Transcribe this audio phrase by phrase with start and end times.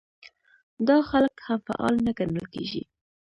[0.87, 2.83] دا خلک هم فعال نه ګڼل کېږي.